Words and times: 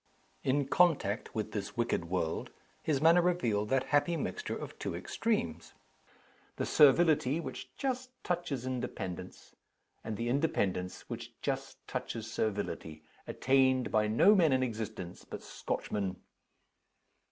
In 0.43 0.67
contact 0.67 1.35
with 1.35 1.51
this 1.51 1.77
wicked 1.77 2.05
world, 2.05 2.49
his 2.81 2.99
manner 2.99 3.21
revealed 3.21 3.69
that 3.69 3.89
happy 3.93 4.17
mixture 4.17 4.57
of 4.57 4.79
two 4.79 4.95
extremes 4.95 5.75
the 6.55 6.65
servility 6.65 7.39
which 7.39 7.69
just 7.77 8.09
touches 8.23 8.65
independence, 8.65 9.55
and 10.03 10.17
the 10.17 10.27
independence 10.27 11.01
which 11.07 11.39
just 11.43 11.87
touches 11.87 12.25
servility 12.25 13.03
attained 13.27 13.91
by 13.91 14.07
no 14.07 14.33
men 14.33 14.51
in 14.51 14.63
existence 14.63 15.23
but 15.23 15.43
Scotchmen. 15.43 16.15